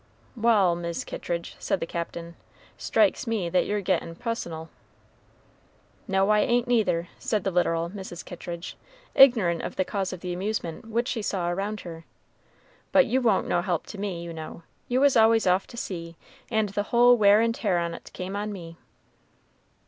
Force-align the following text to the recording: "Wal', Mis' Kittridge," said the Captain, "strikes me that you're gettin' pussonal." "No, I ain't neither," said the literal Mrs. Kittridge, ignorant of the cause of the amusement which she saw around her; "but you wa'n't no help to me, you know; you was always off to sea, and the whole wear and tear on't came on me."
"Wal', 0.35 0.75
Mis' 0.75 1.03
Kittridge," 1.03 1.55
said 1.59 1.79
the 1.79 1.85
Captain, 1.85 2.35
"strikes 2.75 3.27
me 3.27 3.49
that 3.49 3.67
you're 3.67 3.81
gettin' 3.81 4.15
pussonal." 4.15 4.69
"No, 6.07 6.31
I 6.31 6.39
ain't 6.39 6.67
neither," 6.67 7.09
said 7.19 7.43
the 7.43 7.51
literal 7.51 7.91
Mrs. 7.91 8.25
Kittridge, 8.25 8.77
ignorant 9.13 9.61
of 9.61 9.75
the 9.75 9.85
cause 9.85 10.11
of 10.11 10.21
the 10.21 10.33
amusement 10.33 10.85
which 10.87 11.07
she 11.09 11.21
saw 11.21 11.49
around 11.51 11.81
her; 11.81 12.03
"but 12.91 13.05
you 13.05 13.21
wa'n't 13.21 13.47
no 13.47 13.61
help 13.61 13.85
to 13.85 13.99
me, 13.99 14.23
you 14.23 14.33
know; 14.33 14.63
you 14.87 14.99
was 14.99 15.15
always 15.15 15.45
off 15.45 15.67
to 15.67 15.77
sea, 15.77 16.15
and 16.49 16.69
the 16.69 16.81
whole 16.89 17.15
wear 17.15 17.39
and 17.39 17.53
tear 17.53 17.77
on't 17.77 18.11
came 18.11 18.35
on 18.35 18.51
me." 18.51 18.77